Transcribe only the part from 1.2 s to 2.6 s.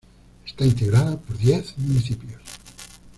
diez municipios.